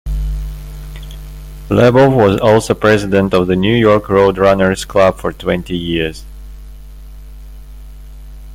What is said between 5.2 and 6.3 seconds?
twenty years.